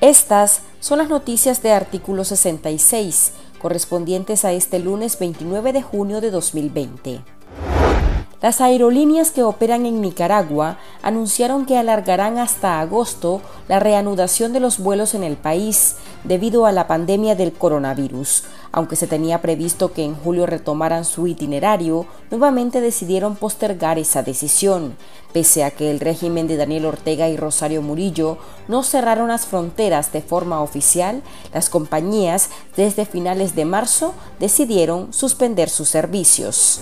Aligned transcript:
Estas 0.00 0.62
son 0.80 0.98
las 0.98 1.08
noticias 1.08 1.62
de 1.62 1.70
artículo 1.70 2.24
66, 2.24 3.32
correspondientes 3.60 4.44
a 4.44 4.52
este 4.52 4.80
lunes 4.80 5.16
29 5.18 5.72
de 5.72 5.82
junio 5.82 6.20
de 6.20 6.32
2020. 6.32 7.22
Las 8.42 8.60
aerolíneas 8.60 9.30
que 9.30 9.44
operan 9.44 9.86
en 9.86 10.00
Nicaragua 10.00 10.76
anunciaron 11.00 11.64
que 11.64 11.78
alargarán 11.78 12.38
hasta 12.38 12.80
agosto 12.80 13.40
la 13.68 13.78
reanudación 13.78 14.52
de 14.52 14.58
los 14.58 14.80
vuelos 14.80 15.14
en 15.14 15.22
el 15.22 15.36
país 15.36 15.94
debido 16.24 16.66
a 16.66 16.72
la 16.72 16.88
pandemia 16.88 17.36
del 17.36 17.52
coronavirus. 17.52 18.42
Aunque 18.72 18.96
se 18.96 19.06
tenía 19.06 19.40
previsto 19.42 19.92
que 19.92 20.02
en 20.02 20.16
julio 20.16 20.46
retomaran 20.46 21.04
su 21.04 21.28
itinerario, 21.28 22.06
nuevamente 22.32 22.80
decidieron 22.80 23.36
postergar 23.36 24.00
esa 24.00 24.24
decisión, 24.24 24.96
pese 25.32 25.62
a 25.62 25.70
que 25.70 25.92
el 25.92 26.00
régimen 26.00 26.48
de 26.48 26.56
Daniel 26.56 26.86
Ortega 26.86 27.28
y 27.28 27.36
Rosario 27.36 27.80
Murillo 27.80 28.38
no 28.66 28.82
cerraron 28.82 29.28
las 29.28 29.46
fronteras 29.46 30.10
de 30.10 30.20
forma 30.20 30.62
oficial, 30.62 31.22
las 31.54 31.70
compañías 31.70 32.50
desde 32.76 33.06
finales 33.06 33.54
de 33.54 33.66
marzo 33.66 34.14
decidieron 34.40 35.12
suspender 35.12 35.68
sus 35.68 35.88
servicios. 35.88 36.80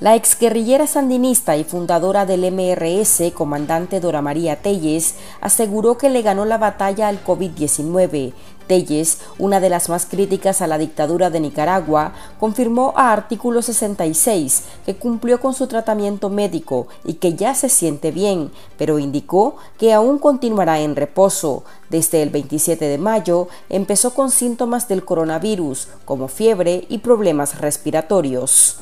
La 0.00 0.14
exguerrillera 0.14 0.86
sandinista 0.86 1.56
y 1.56 1.64
fundadora 1.64 2.24
del 2.24 2.52
MRS, 2.52 3.32
comandante 3.34 3.98
Dora 3.98 4.22
María 4.22 4.62
Telles, 4.62 5.16
aseguró 5.40 5.98
que 5.98 6.08
le 6.08 6.22
ganó 6.22 6.44
la 6.44 6.56
batalla 6.56 7.08
al 7.08 7.24
COVID-19. 7.24 8.32
Telles, 8.68 9.18
una 9.40 9.58
de 9.58 9.70
las 9.70 9.88
más 9.88 10.06
críticas 10.06 10.62
a 10.62 10.68
la 10.68 10.78
dictadura 10.78 11.30
de 11.30 11.40
Nicaragua, 11.40 12.12
confirmó 12.38 12.92
a 12.96 13.12
artículo 13.12 13.60
66 13.60 14.62
que 14.86 14.94
cumplió 14.94 15.40
con 15.40 15.52
su 15.52 15.66
tratamiento 15.66 16.30
médico 16.30 16.86
y 17.04 17.14
que 17.14 17.34
ya 17.34 17.56
se 17.56 17.68
siente 17.68 18.12
bien, 18.12 18.52
pero 18.76 19.00
indicó 19.00 19.56
que 19.78 19.92
aún 19.92 20.18
continuará 20.18 20.78
en 20.78 20.94
reposo. 20.94 21.64
Desde 21.90 22.22
el 22.22 22.30
27 22.30 22.84
de 22.84 22.98
mayo 22.98 23.48
empezó 23.68 24.14
con 24.14 24.30
síntomas 24.30 24.86
del 24.86 25.04
coronavirus, 25.04 25.88
como 26.04 26.28
fiebre 26.28 26.84
y 26.88 26.98
problemas 26.98 27.60
respiratorios. 27.60 28.78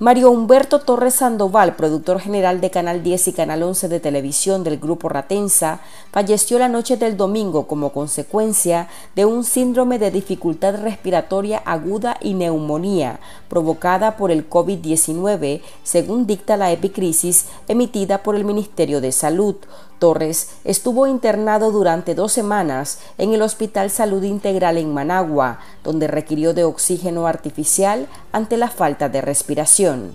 Mario 0.00 0.30
Humberto 0.30 0.78
Torres 0.78 1.16
Sandoval, 1.16 1.76
productor 1.76 2.20
general 2.20 2.62
de 2.62 2.70
Canal 2.70 3.02
10 3.02 3.28
y 3.28 3.32
Canal 3.34 3.62
11 3.62 3.86
de 3.88 4.00
televisión 4.00 4.64
del 4.64 4.78
Grupo 4.78 5.10
Ratensa, 5.10 5.82
falleció 6.10 6.58
la 6.58 6.70
noche 6.70 6.96
del 6.96 7.18
domingo 7.18 7.66
como 7.66 7.92
consecuencia 7.92 8.88
de 9.14 9.26
un 9.26 9.44
síndrome 9.44 9.98
de 9.98 10.10
dificultad 10.10 10.80
respiratoria 10.80 11.58
aguda 11.58 12.16
y 12.22 12.32
neumonía 12.32 13.20
provocada 13.50 14.16
por 14.16 14.30
el 14.30 14.48
COVID-19, 14.48 15.60
según 15.82 16.26
dicta 16.26 16.56
la 16.56 16.72
epicrisis 16.72 17.44
emitida 17.68 18.22
por 18.22 18.36
el 18.36 18.46
Ministerio 18.46 19.02
de 19.02 19.12
Salud. 19.12 19.56
Torres 20.00 20.48
estuvo 20.64 21.06
internado 21.06 21.70
durante 21.70 22.16
dos 22.16 22.32
semanas 22.32 22.98
en 23.18 23.32
el 23.34 23.42
Hospital 23.42 23.90
Salud 23.90 24.24
Integral 24.24 24.78
en 24.78 24.92
Managua, 24.92 25.60
donde 25.84 26.08
requirió 26.08 26.54
de 26.54 26.64
oxígeno 26.64 27.28
artificial 27.28 28.08
ante 28.32 28.56
la 28.56 28.68
falta 28.68 29.08
de 29.08 29.20
respiración. 29.20 30.10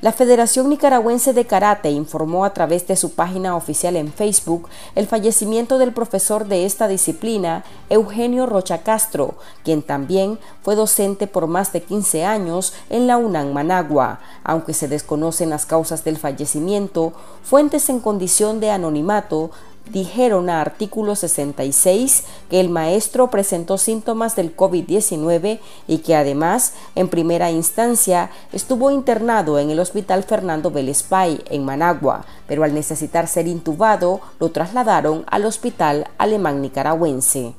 La 0.00 0.12
Federación 0.12 0.68
Nicaragüense 0.68 1.32
de 1.32 1.44
Karate 1.44 1.90
informó 1.90 2.44
a 2.44 2.54
través 2.54 2.86
de 2.86 2.94
su 2.94 3.14
página 3.14 3.56
oficial 3.56 3.96
en 3.96 4.12
Facebook 4.12 4.68
el 4.94 5.08
fallecimiento 5.08 5.76
del 5.76 5.92
profesor 5.92 6.46
de 6.46 6.66
esta 6.66 6.86
disciplina, 6.86 7.64
Eugenio 7.90 8.46
Rocha 8.46 8.84
Castro, 8.84 9.34
quien 9.64 9.82
también 9.82 10.38
fue 10.62 10.76
docente 10.76 11.26
por 11.26 11.48
más 11.48 11.72
de 11.72 11.82
15 11.82 12.24
años 12.24 12.74
en 12.90 13.08
la 13.08 13.16
UNAM 13.16 13.52
Managua. 13.52 14.20
Aunque 14.44 14.72
se 14.72 14.86
desconocen 14.86 15.50
las 15.50 15.66
causas 15.66 16.04
del 16.04 16.16
fallecimiento, 16.16 17.12
fuentes 17.42 17.88
en 17.88 17.98
condición 17.98 18.60
de 18.60 18.70
anonimato 18.70 19.50
dijeron 19.90 20.50
a 20.50 20.60
artículo 20.60 21.16
66 21.16 22.24
que 22.50 22.60
el 22.60 22.68
maestro 22.68 23.30
presentó 23.30 23.78
síntomas 23.78 24.36
del 24.36 24.56
COVID-19 24.56 25.58
y 25.86 25.98
que 25.98 26.16
además, 26.16 26.74
en 26.94 27.08
primera 27.08 27.50
instancia, 27.50 28.30
estuvo 28.52 28.90
internado 28.90 29.58
en 29.58 29.70
el 29.70 29.80
Hospital 29.80 30.24
Fernando 30.24 30.70
Vélez 30.70 31.04
en 31.50 31.64
Managua, 31.64 32.24
pero 32.46 32.64
al 32.64 32.74
necesitar 32.74 33.26
ser 33.28 33.46
intubado, 33.46 34.20
lo 34.38 34.50
trasladaron 34.50 35.24
al 35.28 35.44
Hospital 35.44 36.06
Alemán 36.18 36.60
Nicaragüense. 36.60 37.54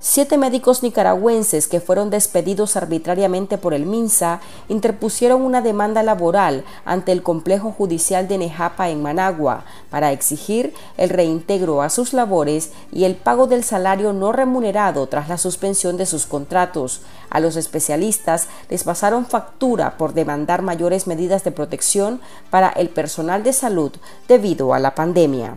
Siete 0.00 0.38
médicos 0.38 0.84
nicaragüenses 0.84 1.66
que 1.66 1.80
fueron 1.80 2.08
despedidos 2.08 2.76
arbitrariamente 2.76 3.58
por 3.58 3.74
el 3.74 3.84
MINSA 3.84 4.40
interpusieron 4.68 5.42
una 5.42 5.60
demanda 5.60 6.04
laboral 6.04 6.64
ante 6.84 7.10
el 7.10 7.24
complejo 7.24 7.72
judicial 7.72 8.28
de 8.28 8.38
Nejapa 8.38 8.90
en 8.90 9.02
Managua 9.02 9.64
para 9.90 10.12
exigir 10.12 10.72
el 10.98 11.10
reintegro 11.10 11.82
a 11.82 11.90
sus 11.90 12.12
labores 12.12 12.70
y 12.92 13.04
el 13.04 13.16
pago 13.16 13.48
del 13.48 13.64
salario 13.64 14.12
no 14.12 14.30
remunerado 14.30 15.08
tras 15.08 15.28
la 15.28 15.36
suspensión 15.36 15.96
de 15.96 16.06
sus 16.06 16.26
contratos. 16.26 17.00
A 17.28 17.40
los 17.40 17.56
especialistas 17.56 18.46
les 18.70 18.84
pasaron 18.84 19.26
factura 19.26 19.98
por 19.98 20.14
demandar 20.14 20.62
mayores 20.62 21.08
medidas 21.08 21.42
de 21.42 21.50
protección 21.50 22.20
para 22.50 22.68
el 22.68 22.88
personal 22.88 23.42
de 23.42 23.52
salud 23.52 23.90
debido 24.28 24.74
a 24.74 24.78
la 24.78 24.94
pandemia. 24.94 25.56